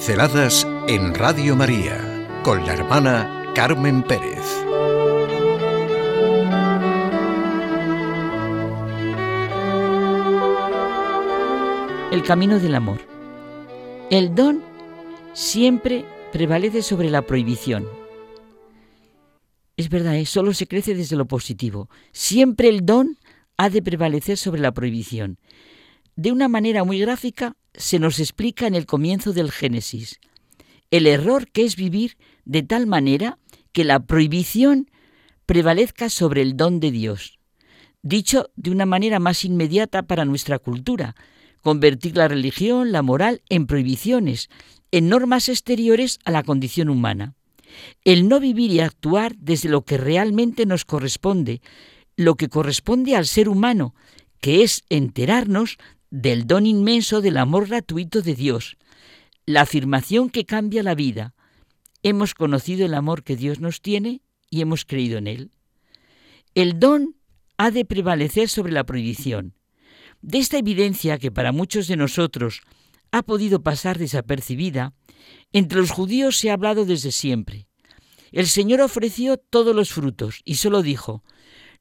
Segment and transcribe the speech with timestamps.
[0.00, 4.40] Pinceladas en Radio María con la hermana Carmen Pérez.
[12.10, 13.02] El camino del amor.
[14.10, 14.62] El don
[15.34, 17.86] siempre prevalece sobre la prohibición.
[19.76, 20.24] Es verdad, ¿eh?
[20.24, 21.90] solo se crece desde lo positivo.
[22.12, 23.18] Siempre el don
[23.58, 25.36] ha de prevalecer sobre la prohibición.
[26.16, 30.20] De una manera muy gráfica se nos explica en el comienzo del Génesis
[30.90, 33.38] el error que es vivir de tal manera
[33.72, 34.90] que la prohibición
[35.46, 37.38] prevalezca sobre el don de Dios.
[38.02, 41.14] Dicho de una manera más inmediata para nuestra cultura,
[41.60, 44.48] convertir la religión, la moral, en prohibiciones,
[44.90, 47.34] en normas exteriores a la condición humana.
[48.04, 51.60] El no vivir y actuar desde lo que realmente nos corresponde,
[52.16, 53.94] lo que corresponde al ser humano,
[54.40, 55.78] que es enterarnos
[56.10, 58.76] del don inmenso del amor gratuito de Dios,
[59.46, 61.34] la afirmación que cambia la vida.
[62.02, 65.50] Hemos conocido el amor que Dios nos tiene y hemos creído en él.
[66.54, 67.16] El don
[67.56, 69.54] ha de prevalecer sobre la prohibición.
[70.22, 72.62] De esta evidencia que para muchos de nosotros
[73.12, 74.92] ha podido pasar desapercibida,
[75.52, 77.66] entre los judíos se ha hablado desde siempre.
[78.32, 81.22] El Señor ofreció todos los frutos y solo dijo,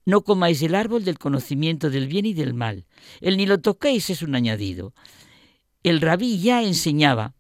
[0.10, 2.86] no comáis el árbol del conocimiento del bien y del mal.
[3.22, 4.94] El ni lo toquéis es un añadido.
[5.84, 7.36] El rabí ya enseñaba,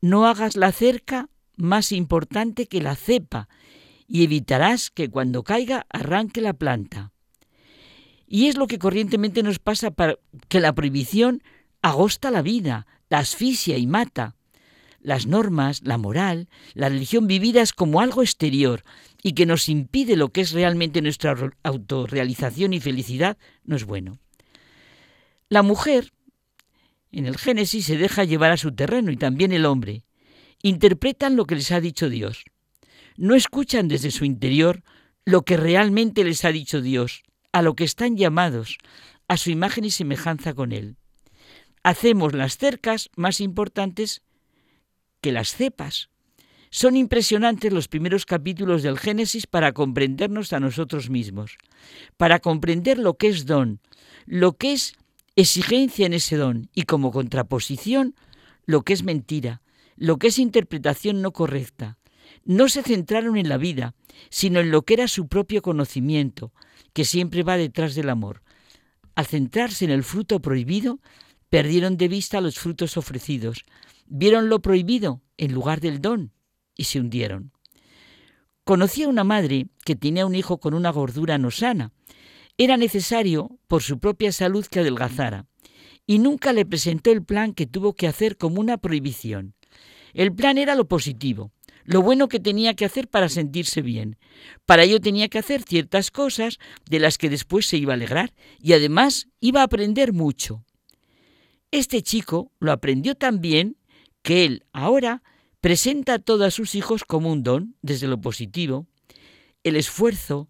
[0.00, 3.48] no hagas la cerca más importante que la cepa,
[4.06, 7.12] y evitarás que cuando caiga arranque la planta.
[8.26, 10.16] Y es lo que corrientemente nos pasa para
[10.48, 11.42] que la prohibición
[11.80, 14.36] agosta la vida, la asfixia y mata.
[15.02, 18.84] Las normas, la moral, la religión vividas como algo exterior,
[19.22, 24.18] y que nos impide lo que es realmente nuestra autorrealización y felicidad, no es bueno.
[25.48, 26.12] La mujer,
[27.12, 30.04] en el Génesis, se deja llevar a su terreno y también el hombre.
[30.62, 32.44] Interpretan lo que les ha dicho Dios.
[33.16, 34.82] No escuchan desde su interior
[35.24, 37.22] lo que realmente les ha dicho Dios,
[37.52, 38.78] a lo que están llamados,
[39.28, 40.96] a su imagen y semejanza con Él.
[41.82, 44.22] Hacemos las cercas más importantes
[45.20, 46.10] que las cepas,
[46.70, 51.58] son impresionantes los primeros capítulos del Génesis para comprendernos a nosotros mismos,
[52.16, 53.80] para comprender lo que es don,
[54.24, 54.94] lo que es
[55.34, 58.14] exigencia en ese don y como contraposición
[58.66, 59.62] lo que es mentira,
[59.96, 61.98] lo que es interpretación no correcta.
[62.44, 63.94] No se centraron en la vida,
[64.28, 66.52] sino en lo que era su propio conocimiento,
[66.92, 68.42] que siempre va detrás del amor.
[69.16, 71.00] Al centrarse en el fruto prohibido,
[71.48, 73.64] perdieron de vista los frutos ofrecidos,
[74.10, 76.32] vieron lo prohibido en lugar del don
[76.76, 77.52] y se hundieron.
[78.64, 81.92] Conocí a una madre que tenía un hijo con una gordura no sana.
[82.58, 85.46] Era necesario, por su propia salud, que adelgazara,
[86.06, 89.54] y nunca le presentó el plan que tuvo que hacer como una prohibición.
[90.12, 91.52] El plan era lo positivo,
[91.84, 94.18] lo bueno que tenía que hacer para sentirse bien.
[94.66, 98.34] Para ello tenía que hacer ciertas cosas de las que después se iba a alegrar
[98.60, 100.64] y además iba a aprender mucho.
[101.70, 103.76] Este chico lo aprendió tan bien
[104.22, 105.22] que él ahora
[105.60, 108.86] presenta a todos sus hijos como un don, desde lo positivo,
[109.62, 110.48] el esfuerzo,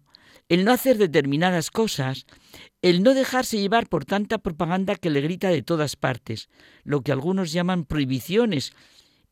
[0.49, 2.25] el no hacer determinadas cosas,
[2.81, 6.49] el no dejarse llevar por tanta propaganda que le grita de todas partes,
[6.83, 8.73] lo que algunos llaman prohibiciones.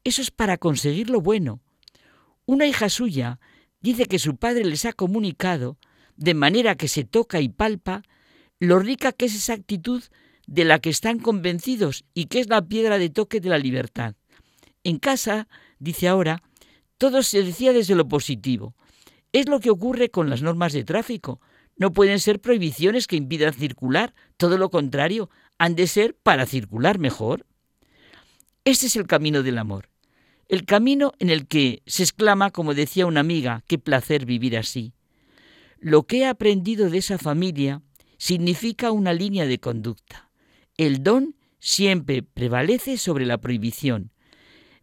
[0.04, 1.62] Eso es para conseguir lo bueno.
[2.46, 3.40] Una hija suya
[3.82, 5.78] dice que su padre les ha comunicado,
[6.16, 8.04] de manera que se toca y palpa,
[8.60, 10.04] lo rica que es esa actitud
[10.48, 14.16] de la que están convencidos y que es la piedra de toque de la libertad.
[14.84, 15.48] En casa
[15.80, 16.42] dice ahora,
[16.98, 18.76] todo se decía desde lo positivo.
[19.32, 21.40] Es lo que ocurre con las normas de tráfico.
[21.78, 27.00] No pueden ser prohibiciones que impidan circular, todo lo contrario, han de ser para circular
[27.00, 27.46] mejor.
[28.66, 29.90] Este es el camino del amor,
[30.50, 34.94] el camino en el que se exclama, como decía una amiga, qué placer vivir así.
[35.80, 37.82] Lo que he aprendido de esa familia
[38.18, 40.30] significa una línea de conducta.
[40.76, 44.12] El don siempre prevalece sobre la prohibición,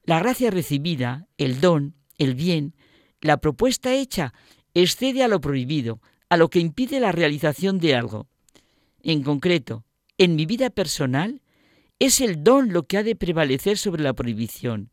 [0.06, 2.74] la gracia recibida, el don, el bien,
[3.20, 4.32] la propuesta hecha,
[4.72, 8.28] excede a lo prohibido, a lo que impide la realización de algo.
[9.02, 9.84] En concreto,
[10.16, 11.42] en mi vida personal,
[11.98, 14.90] es el don lo que ha de prevalecer sobre la prohibición.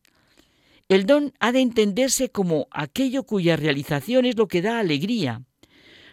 [0.90, 5.44] El don ha de entenderse como aquello cuya realización es lo que da alegría.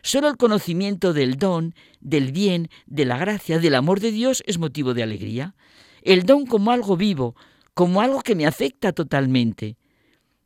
[0.03, 4.59] Solo el conocimiento del don, del bien, de la gracia, del amor de Dios es
[4.59, 5.55] motivo de alegría.
[6.03, 7.35] El don como algo vivo,
[7.81, 9.79] como algo que me afecta totalmente.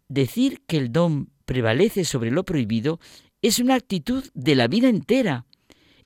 [0.07, 3.01] Decir que el don prevalece sobre lo prohibido
[3.43, 5.45] es una actitud de la vida entera,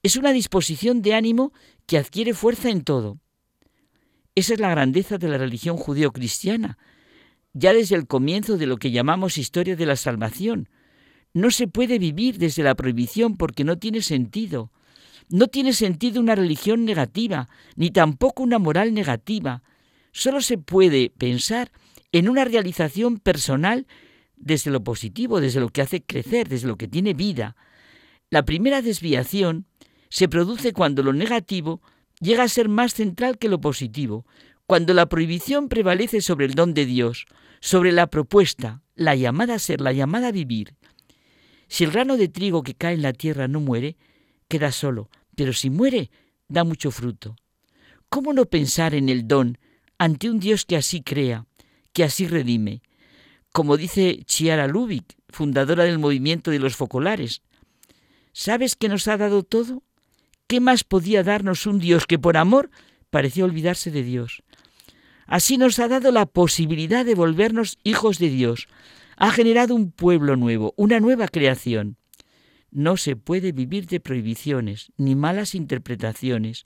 [0.02, 1.52] es una disposición de ánimo
[1.84, 3.18] que adquiere fuerza en todo.
[4.36, 6.78] Esa es la grandeza de la religión judío-cristiana,
[7.52, 10.70] ya desde el comienzo de lo que llamamos historia de la salvación.
[11.34, 14.72] No se puede vivir desde la prohibición porque no tiene sentido.
[15.28, 19.62] No tiene sentido una religión negativa, ni tampoco una moral negativa.
[20.18, 21.70] Solo se puede pensar
[22.10, 23.86] en una realización personal
[24.34, 27.54] desde lo positivo, desde lo que hace crecer, desde lo que tiene vida.
[28.28, 29.66] La primera desviación
[30.08, 31.82] se produce cuando lo negativo
[32.18, 34.26] llega a ser más central que lo positivo,
[34.66, 37.26] cuando la prohibición prevalece sobre el don de Dios,
[37.60, 40.74] sobre la propuesta, la llamada a ser, la llamada a vivir.
[41.68, 43.96] Si el grano de trigo que cae en la tierra no muere,
[44.48, 46.10] queda solo, pero si muere,
[46.48, 47.36] da mucho fruto.
[48.08, 49.58] ¿Cómo no pensar en el don
[49.98, 51.46] ante un Dios que así crea,
[51.92, 52.82] que así redime?
[53.52, 57.42] Como dice Chiara Lubick, fundadora del movimiento de los focolares,
[58.32, 59.82] ¿sabes que nos ha dado todo?
[60.46, 62.70] ¿Qué más podía darnos un Dios que por amor
[63.10, 64.42] pareció olvidarse de Dios?
[65.26, 68.66] Así nos ha dado la posibilidad de volvernos hijos de Dios.
[69.16, 71.96] Ha generado un pueblo nuevo, una nueva creación.
[72.70, 76.64] No se puede vivir de prohibiciones ni malas interpretaciones.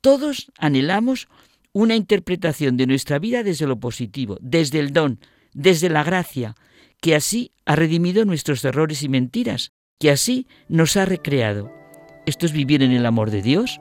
[0.00, 1.28] Todos anhelamos
[1.76, 5.20] una interpretación de nuestra vida desde lo positivo, desde el don,
[5.52, 6.54] desde la gracia,
[7.02, 11.70] que así ha redimido nuestros errores y mentiras, que así nos ha recreado.
[12.24, 13.78] ¿Esto es vivir en el amor de Dios?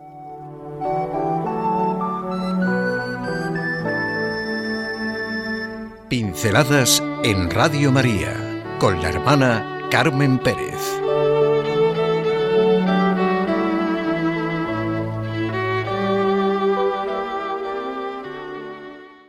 [6.10, 11.05] Pinceladas en Radio María con la hermana Carmen Pérez.